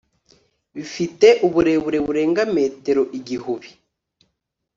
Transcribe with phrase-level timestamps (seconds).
[0.75, 3.69] bifite uburebure burenga metero igihubi